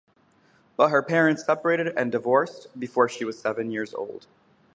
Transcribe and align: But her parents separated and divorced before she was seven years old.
But 0.77 0.89
her 0.89 1.03
parents 1.03 1.45
separated 1.45 1.89
and 1.95 2.11
divorced 2.11 2.65
before 2.79 3.07
she 3.07 3.23
was 3.23 3.37
seven 3.39 3.69
years 3.69 3.93
old. 3.93 4.25